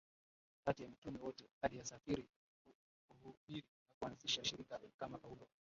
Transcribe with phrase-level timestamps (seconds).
[0.65, 2.25] kati ya mitume wote aliyesafiri
[3.07, 5.47] kuhubiri na kuanzisha shirika kama Paulo